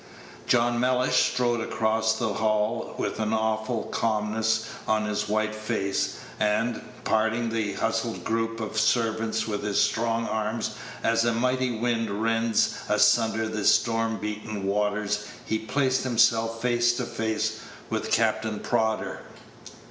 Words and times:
John 0.47 0.79
Mellish 0.79 1.29
strode 1.31 1.61
across 1.61 2.17
the 2.17 2.33
hall 2.33 2.95
with 2.97 3.19
an 3.19 3.33
awful 3.33 3.83
calmness 3.91 4.67
on 4.87 5.05
his 5.05 5.29
white 5.29 5.53
face, 5.53 6.17
and, 6.39 6.81
parting 7.03 7.49
the 7.51 7.73
hustled 7.73 8.23
group 8.23 8.59
of 8.59 8.79
servants 8.79 9.47
with 9.47 9.61
his 9.61 9.79
strong 9.79 10.23
Page 10.23 10.29
124 10.33 10.51
arms 10.53 10.71
as 11.19 11.23
a 11.23 11.33
mighty 11.39 11.77
wind 11.77 12.09
rends 12.19 12.79
asunder 12.89 13.47
the 13.47 13.63
storm 13.63 14.17
beaten 14.17 14.65
waters, 14.65 15.27
he 15.45 15.59
placed 15.59 16.03
himself 16.03 16.63
face 16.63 16.93
to 16.97 17.05
face 17.05 17.59
with 17.91 18.11
Captain 18.11 18.57
Prodder. 18.59 19.19